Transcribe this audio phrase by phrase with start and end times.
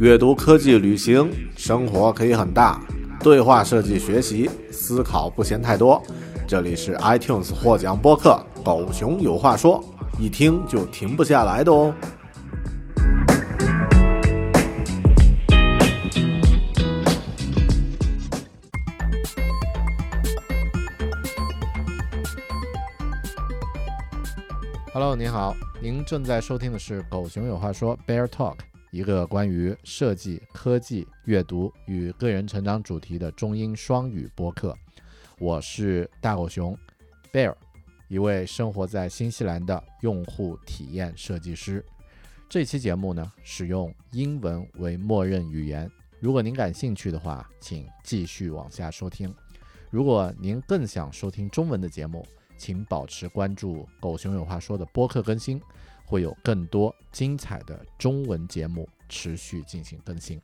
[0.00, 2.80] 阅读、科技、旅行，生活可以很大。
[3.22, 6.02] 对话设计、学习、思考不嫌太多。
[6.48, 9.78] 这里是 iTunes 获奖播客《狗熊有话说》，
[10.18, 11.94] 一听就停不下来的哦。
[24.94, 28.54] Hello，您好，您正在收听的是《狗熊有话说》Bear Talk。
[28.90, 34.76] 一个关于设计、科技、阅读与个人成长主题的中英双语播客。
[35.38, 36.76] 我是大狗熊
[37.32, 37.54] Bear，
[38.08, 41.84] 一位生活在新西兰的用户体验设计师。
[42.48, 45.88] 这期节目呢，使用英文为默认语言。
[46.18, 49.32] 如果您感兴趣的话，请继续往下收听。
[49.88, 52.26] 如果您更想收听中文的节目，
[52.58, 55.62] 请保持关注“狗熊有话说”的播客更新。
[56.10, 60.42] 会有更多精彩的中文节目持续进行更新。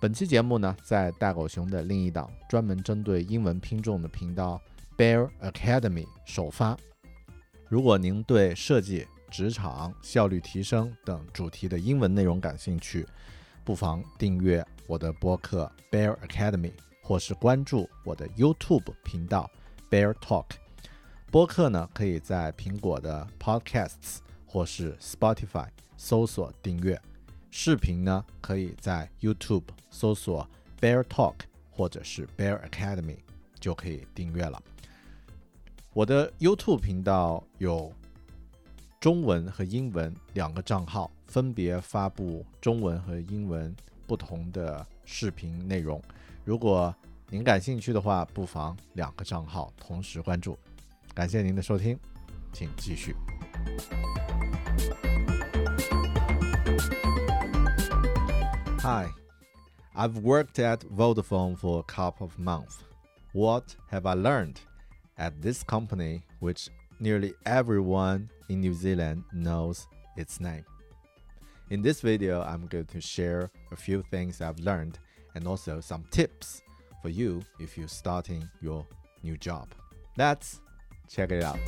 [0.00, 4.58] 本期节目呢，在大狗熊的另一档专门针对英文拼众的频道
[4.96, 6.78] Bear Academy 首发。
[7.68, 13.06] 如果您对设计、职场、效率提升等主题的英文内容感兴趣，
[13.64, 19.50] 不妨订阅我的播客 Bear Academy，或是关注我的 YouTube 频道
[19.90, 20.46] Bear Talk。
[21.30, 24.20] 播客呢，可以在苹果的 Podcasts。
[24.54, 25.66] 或是 Spotify
[25.96, 26.96] 搜索订阅，
[27.50, 30.48] 视频呢可以在 YouTube 搜索
[30.80, 31.34] Bear Talk
[31.72, 33.16] 或者是 Bear Academy
[33.58, 34.62] 就可以订阅了。
[35.92, 37.92] 我的 YouTube 频道有
[39.00, 43.74] 中文和英文两个账号，分别发布中文和英文
[44.06, 46.00] 不同的视频内容。
[46.44, 46.94] 如果
[47.28, 50.56] 您感兴趣的话，不妨两个账号同时关注。
[51.12, 51.98] 感谢您的收听，
[52.52, 53.16] 请继续。
[58.80, 59.08] Hi,
[59.96, 62.78] I've worked at Vodafone for a couple of months.
[63.32, 64.60] What have I learned
[65.16, 66.68] at this company, which
[67.00, 69.86] nearly everyone in New Zealand knows
[70.16, 70.64] its name?
[71.70, 74.98] In this video, I'm going to share a few things I've learned
[75.34, 76.60] and also some tips
[77.00, 78.86] for you if you're starting your
[79.22, 79.68] new job.
[80.18, 80.60] Let's
[81.08, 81.58] check it out.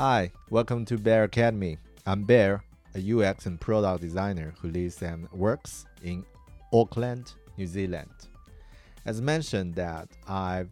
[0.00, 1.76] Hi, welcome to Bear Academy.
[2.06, 6.24] I'm Bear, a UX and product designer who lives and works in
[6.72, 8.08] Auckland, New Zealand.
[9.04, 10.70] As mentioned that I've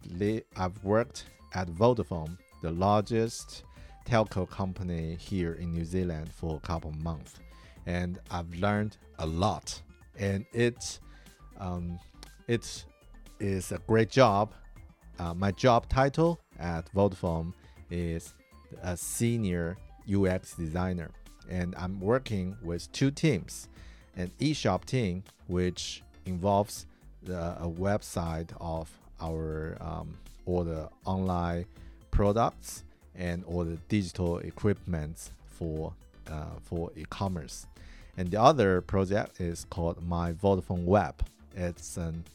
[0.57, 3.65] I've worked at Vodafone, the largest
[4.03, 7.35] telco company here in New Zealand for a couple months,
[7.85, 9.79] and I've learned a lot.
[10.17, 10.99] And it
[11.59, 11.99] um,
[12.47, 12.83] it
[13.39, 14.55] is a great job.
[15.19, 17.53] Uh, my job title at Vodafone
[17.91, 18.33] is
[18.81, 19.77] a senior
[20.11, 21.11] UX designer,
[21.49, 23.67] and I'm working with two teams
[24.15, 26.85] an eShop team, which involves
[27.23, 28.89] the, a website of
[29.21, 31.65] our um, all the online
[32.11, 32.83] products
[33.15, 35.93] and all the digital equipment for
[36.29, 37.65] uh, for e-commerce.
[38.17, 41.23] And the other project is called My Vodafone Web.
[41.55, 42.25] It's an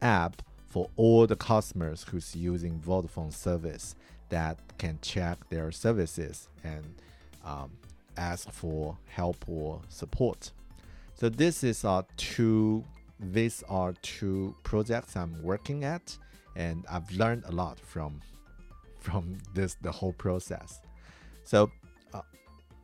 [0.00, 3.94] app for all the customers who's using Vodafone service
[4.28, 6.84] that can check their services and
[7.44, 7.70] um,
[8.16, 10.52] ask for help or support.
[11.14, 12.84] So this is our two
[13.18, 16.16] these are two projects I'm working at
[16.54, 18.20] and I've learned a lot from
[19.00, 20.80] from this the whole process.
[21.44, 21.70] So
[22.12, 22.22] uh,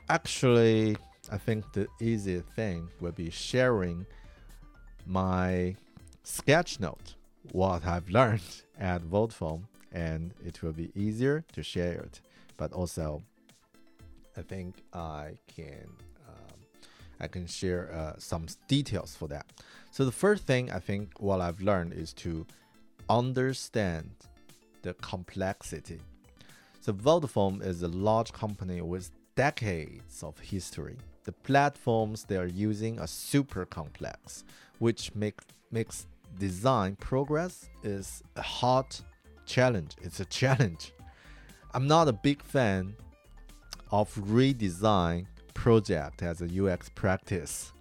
[0.09, 0.97] actually
[1.31, 4.07] I think the easy thing would be sharing
[5.07, 5.77] my
[6.23, 7.17] sketch note
[7.51, 12.21] what I've learned at Vodafone and it will be easier to share it.
[12.57, 13.23] But also,
[14.37, 15.89] I think I can
[16.29, 16.59] um,
[17.21, 19.47] I can share uh, some details for that.
[19.91, 22.47] So the first thing I think what I've learned is to
[23.09, 24.11] understand
[24.83, 26.01] the complexity.
[26.81, 30.97] So Vodafone is a large company with decades of history.
[31.25, 34.45] The platforms they are using are super complex,
[34.79, 35.41] which make,
[35.71, 36.07] makes
[36.39, 38.87] design progress is a hard
[39.47, 39.93] challenge.
[40.01, 40.93] It's a challenge.
[41.75, 42.95] I'm not a big fan
[43.91, 47.73] of redesign project as a UX practice.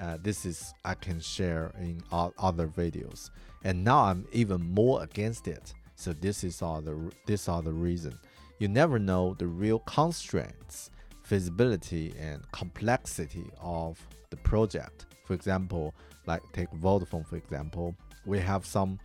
[0.00, 3.30] Uh, this is I can share in other videos,
[3.62, 5.72] and now I'm even more against it.
[5.94, 8.18] So this is all the this are the reason.
[8.58, 10.90] You never know the real constraints,
[11.22, 15.06] feasibility, and complexity of the project.
[15.24, 15.94] For example,
[16.26, 17.94] like take Vodafone for example,
[18.26, 18.98] we have some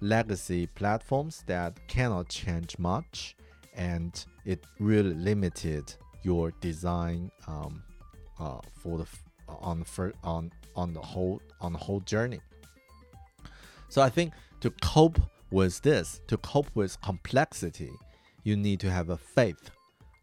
[0.00, 3.36] legacy platforms that cannot change much
[3.74, 7.82] and it really limited your design um,
[8.38, 9.06] uh, for the
[9.48, 12.40] on the on on the whole on the whole journey.
[13.88, 15.20] So I think to cope
[15.50, 17.92] with this, to cope with complexity,
[18.42, 19.70] you need to have a faith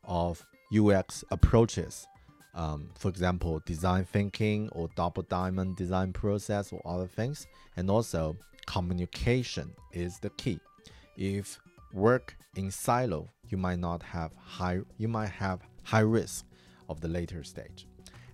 [0.03, 2.07] of UX approaches.
[2.55, 7.47] Um, for example, design thinking or double diamond design process or other things.
[7.77, 10.59] And also, communication is the key.
[11.17, 11.59] If
[11.93, 16.45] work in silo, you might not have high you might have high risk
[16.89, 17.87] of the later stage.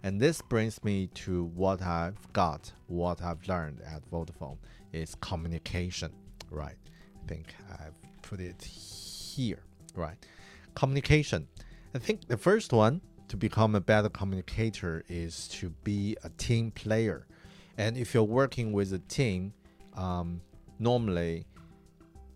[0.03, 4.57] And this brings me to what I've got, what I've learned at Vodafone
[4.93, 6.13] is communication,
[6.49, 6.77] right?
[7.21, 9.59] I think I've put it here,
[9.95, 10.15] right?
[10.75, 11.47] Communication.
[11.93, 16.71] I think the first one to become a better communicator is to be a team
[16.71, 17.27] player.
[17.77, 19.53] And if you're working with a team,
[19.99, 20.41] um,
[20.79, 21.45] normally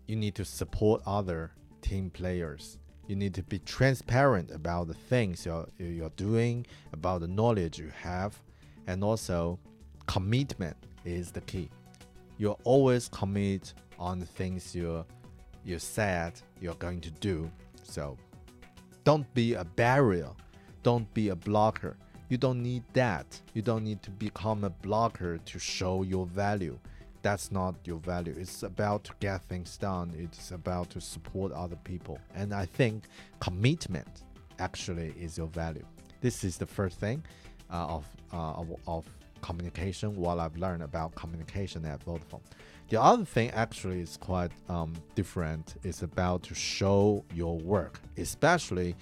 [0.06, 1.50] you need to support other
[1.80, 2.78] team players.
[3.08, 7.90] You need to be transparent about the things you're, you're doing, about the knowledge you
[8.02, 8.38] have,
[8.86, 9.58] and also
[10.06, 11.70] commitment is the key.
[12.36, 15.04] You always commit on the things you
[15.64, 17.50] you said you're going to do.
[17.82, 18.18] So
[19.04, 20.30] don't be a barrier.
[20.82, 21.96] Don't be a blocker.
[22.28, 23.40] You don't need that.
[23.54, 26.78] You don't need to become a blocker to show your value.
[27.24, 28.34] That's not your value.
[28.36, 30.12] It's about to get things done.
[30.14, 32.18] It's about to support other people.
[32.34, 33.04] And I think
[33.40, 34.24] commitment
[34.58, 35.86] actually is your value.
[36.20, 37.24] This is the first thing
[37.72, 39.06] uh, of, uh, of, of
[39.40, 42.42] communication, what I've learned about communication at Vodafone.
[42.90, 45.76] The other thing actually is quite um, different.
[45.82, 48.96] It's about to show your work, especially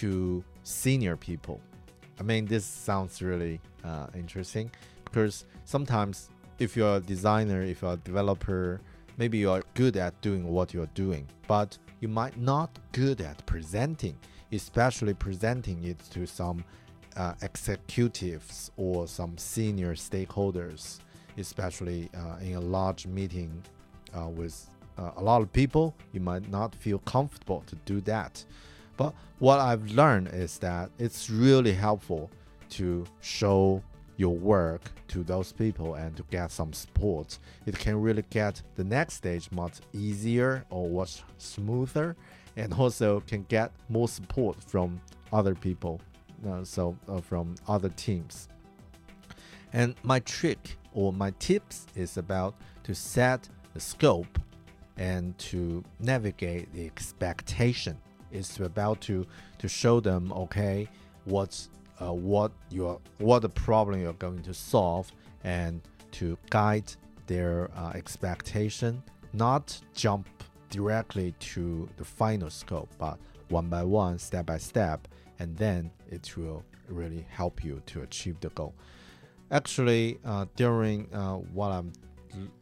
[0.00, 1.60] to senior people.
[2.18, 4.72] I mean, this sounds really uh, interesting
[5.04, 6.30] because sometimes
[6.60, 8.80] if you're a designer, if you're a developer,
[9.16, 14.16] maybe you're good at doing what you're doing, but you might not good at presenting,
[14.52, 16.64] especially presenting it to some
[17.16, 21.00] uh, executives or some senior stakeholders
[21.38, 23.62] especially uh, in a large meeting
[24.16, 24.66] uh, with
[24.98, 28.44] uh, a lot of people, you might not feel comfortable to do that.
[28.96, 32.30] But what I've learned is that it's really helpful
[32.70, 33.82] to show
[34.20, 37.38] your work to those people and to get some support.
[37.64, 42.16] It can really get the next stage much easier or much smoother,
[42.54, 45.00] and also can get more support from
[45.32, 46.02] other people,
[46.46, 48.48] uh, so uh, from other teams.
[49.72, 54.38] And my trick or my tips is about to set the scope
[54.98, 57.96] and to navigate the expectation.
[58.30, 59.26] It's about to
[59.58, 60.88] to show them okay
[61.24, 61.70] what's
[62.00, 65.10] uh, what your what the problem you're going to solve
[65.44, 65.80] and
[66.12, 66.92] to guide
[67.26, 69.02] their uh, expectation,
[69.32, 70.28] not jump
[70.70, 73.18] directly to the final scope, but
[73.48, 75.06] one by one, step by step,
[75.38, 78.74] and then it will really help you to achieve the goal.
[79.50, 81.92] Actually, uh, during uh, what I'm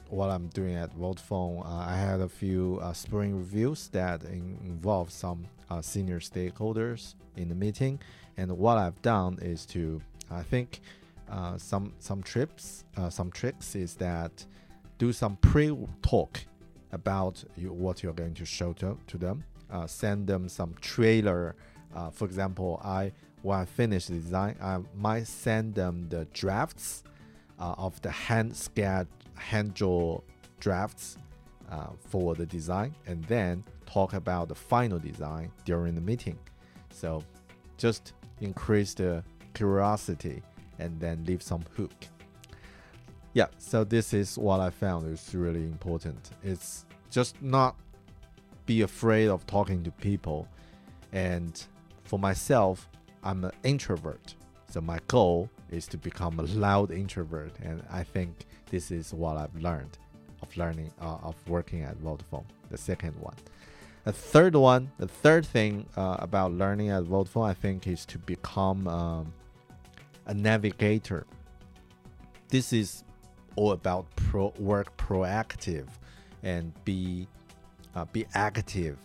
[0.09, 4.59] what I'm doing at Vodafone, uh, I had a few uh, spring reviews that in,
[4.65, 8.01] involve some uh, senior stakeholders in the meeting,
[8.37, 10.01] and what I've done is to
[10.31, 10.81] I think
[11.31, 14.45] uh, some some trips some tricks is that
[14.99, 16.41] do some pre-talk
[16.93, 19.45] about you, what you're going to show to, to them.
[19.87, 21.55] send them some trailer.
[22.13, 23.13] for example, I
[23.43, 27.05] when I finish the design, I might send them the drafts
[27.59, 29.07] uh, of the hand sketch,
[29.39, 30.21] hand draw
[30.61, 31.19] drafts
[31.71, 36.39] uh, for the design, and then talk about the final design during the meeting.
[36.91, 37.23] So
[37.77, 40.43] just increase the curiosity
[40.79, 41.93] and then leave some hook.
[43.35, 46.31] Yeah, so this is what I found is really important.
[46.43, 47.77] It's just not
[48.67, 50.49] be afraid of talking to people.
[51.13, 51.63] And
[52.05, 52.89] for myself,
[53.23, 54.35] I'm an introvert.
[54.71, 59.37] So my goal is to become a loud introvert, and I think this is what
[59.37, 59.99] I've learned
[60.43, 62.45] of learning uh, of working at Vodafone.
[62.71, 63.35] The second one.
[64.05, 68.19] The third one, the third thing uh, about learning at Vodafone, I think, is to
[68.19, 69.33] become um,
[70.27, 71.27] a navigator.
[72.49, 73.05] This is
[73.57, 75.89] all about pro work proactive
[76.43, 77.27] and be
[77.95, 78.99] uh, be active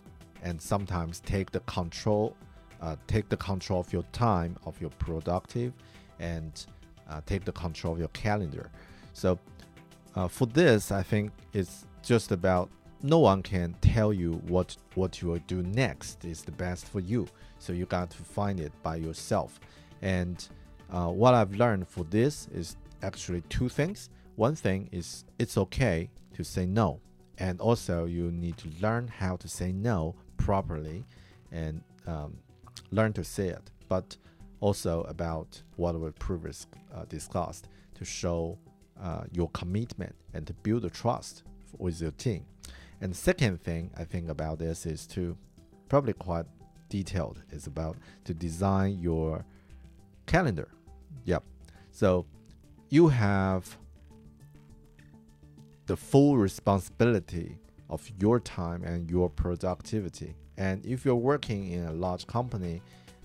[0.43, 2.35] and sometimes take the control
[2.83, 5.71] uh, take the control of your time, of your productive,
[6.19, 6.65] and
[7.09, 8.71] uh, take the control of your calendar.
[9.13, 9.37] So
[10.15, 12.69] uh, for this, I think it's just about
[13.01, 16.99] no one can tell you what what you will do next is the best for
[16.99, 17.27] you.
[17.59, 19.59] So you got to find it by yourself.
[20.01, 20.45] And
[20.91, 24.09] uh, what I've learned for this is actually two things.
[24.35, 26.99] One thing is it's okay to say no,
[27.37, 31.03] and also you need to learn how to say no properly
[31.51, 32.37] and um,
[32.91, 33.69] learn to say it.
[33.93, 34.17] but
[34.59, 38.57] also about what we previously uh, discussed to show
[39.01, 41.43] uh, your commitment and to build a trust
[41.77, 42.45] with your team.
[43.01, 45.37] And the second thing I think about this is to
[45.89, 46.45] probably quite
[46.89, 49.43] detailed is about to design your
[50.25, 50.69] calendar.
[51.25, 51.43] Yep.
[51.91, 52.25] So
[52.89, 53.77] you have
[55.85, 57.57] the full responsibility
[57.89, 60.35] of your time and your productivity.
[60.57, 62.81] And if you're working in a large company,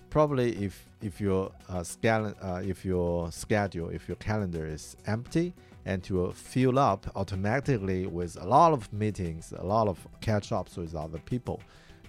[0.09, 5.53] probably if if your uh, scale, uh, if your schedule, if your calendar is empty
[5.85, 10.75] and to fill up automatically with a lot of meetings, a lot of catch ups
[10.75, 11.61] with other people.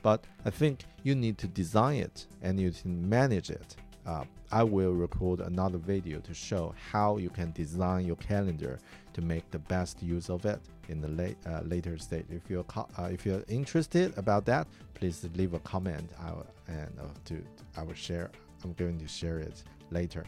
[0.03, 3.77] But I think you need to design it and you can manage it.
[4.07, 8.79] Uh, I will record another video to show how you can design your calendar
[9.13, 12.27] to make the best use of it in the late, uh, later stage.
[12.31, 16.11] If you're uh, if you're interested about that, please leave a comment.
[16.21, 17.43] I will, and uh, to
[17.77, 18.31] I will share.
[18.65, 20.25] I'm going to share it later.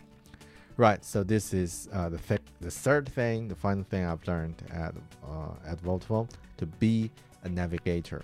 [0.77, 1.05] Right.
[1.05, 4.95] So this is uh, the the third thing, the final thing I've learned at
[5.27, 7.11] uh, at Vodafone to be
[7.45, 8.23] a navigator.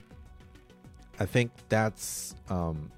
[1.20, 2.90] I think that's um,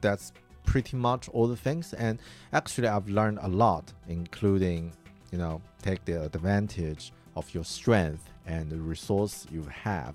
[0.00, 0.32] that's
[0.70, 1.92] pretty much all the things.
[1.94, 2.20] And
[2.52, 4.92] actually, I've learned a lot, including
[5.32, 10.14] you know take the advantage of your strength and the resource you have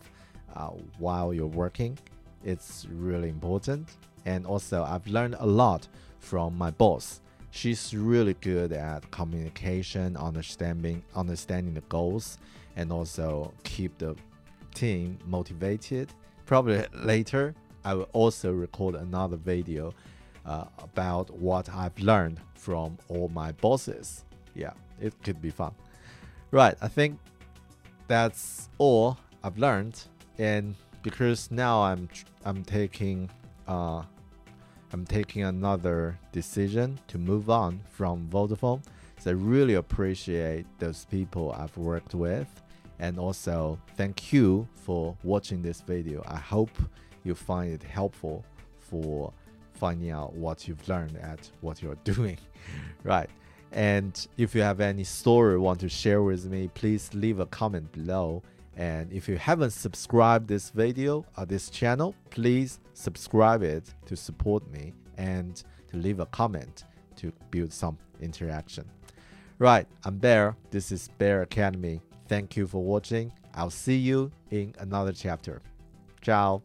[0.56, 1.98] uh, while you're working.
[2.46, 3.98] It's really important.
[4.26, 7.20] And also, I've learned a lot from my boss.
[7.52, 12.38] She's really good at communication, understanding, understanding the goals,
[12.78, 14.16] and also keep the
[14.74, 16.14] team motivated.
[16.46, 19.94] Probably later, I will also record another video
[20.46, 24.26] uh, about what I've learned from all my bosses.
[24.54, 25.74] Yeah, it could be fun.
[26.52, 27.20] Right, I think
[28.08, 30.02] that's all I've learned,
[30.38, 32.08] and because now I'm
[32.46, 33.30] I'm taking
[33.68, 34.04] uh,
[34.94, 38.82] I'm taking another decision to move on from Vodafone.
[39.20, 42.48] So I really appreciate those people I've worked with,
[43.00, 46.24] and also thank you for watching this video.
[46.28, 46.72] I hope
[47.24, 48.46] you find it helpful
[48.80, 49.34] for
[49.76, 52.38] finding out what you've learned at what you're doing,
[53.04, 53.30] right?
[53.72, 57.46] And if you have any story you want to share with me, please leave a
[57.46, 58.42] comment below.
[58.78, 64.70] And if you haven't subscribed this video or this channel, please subscribe it to support
[64.72, 66.86] me and to leave a comment
[67.18, 68.86] to build some interaction.
[69.60, 70.56] Right, I'm Bear.
[70.72, 72.02] This is Bear Academy.
[72.28, 73.32] Thank you for watching.
[73.54, 75.62] I'll see you in another chapter.
[76.22, 76.62] Ciao.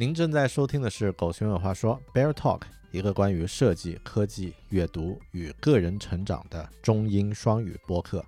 [0.00, 2.62] 您正在收听的是《狗熊有话说》Bear Talk，
[2.92, 8.24] 一个关于设计、科技、阅读与个人成长的中英双语播客。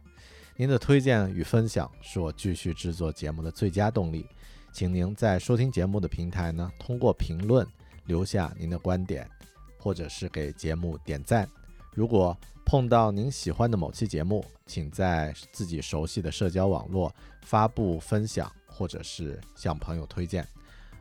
[0.56, 4.26] 您的推荐与分享是我继续制作节目的最佳动力。
[4.72, 7.64] 请您在收听节目的平台呢，通过评论
[8.06, 9.30] 留下您的观点，
[9.78, 11.48] 或者是给节目点赞。
[11.94, 12.36] 如果
[12.66, 20.44] 碰到您喜欢的某期节目，请在自己熟悉的社交网络发布分享，或者是向朋友推荐。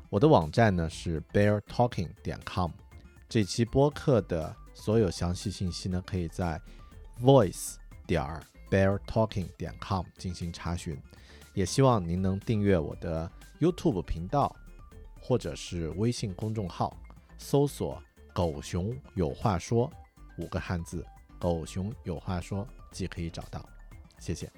[0.10, 2.72] 我的网站呢是 beartalking 点 com，
[3.28, 6.60] 这期播客的所有详细信息呢，可以在
[7.22, 7.76] voice
[8.08, 8.24] 点
[8.72, 11.00] beartalking 点 com 进行查询。
[11.54, 14.56] 也希望您能订阅我的 YouTube 频道，
[15.22, 16.98] 或者是微信公众号，
[17.38, 18.02] 搜索
[18.34, 19.92] “狗熊有话说”
[20.40, 21.06] 五个汉字
[21.38, 23.64] ，“狗熊有话说”即可以找到。
[24.18, 24.52] 谢谢。